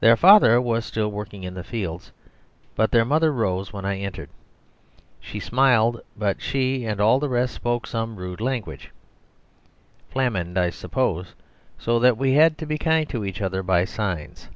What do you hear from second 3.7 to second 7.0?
when I entered. She smiled, but she and